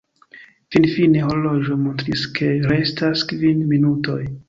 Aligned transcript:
Finfine 0.75 1.21
horloĝo 1.27 1.79
montris 1.83 2.25
ke 2.39 2.51
restas 2.73 3.27
kvin 3.33 3.65
minutoj. 3.75 4.23